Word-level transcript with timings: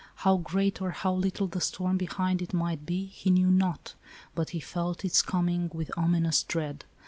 How 0.25 0.37
great 0.37 0.81
or 0.81 0.89
how 0.89 1.13
little 1.13 1.45
the 1.45 1.61
storm 1.61 1.95
behind 1.97 2.41
it 2.41 2.55
might 2.55 2.87
be 2.87 3.05
he 3.05 3.29
knew 3.29 3.51
not, 3.51 3.93
but 4.33 4.49
he 4.49 4.59
felt 4.59 5.05
its 5.05 5.21
coming 5.21 5.69
with 5.75 5.91
ominous 5.95 6.41
dread. 6.41 6.85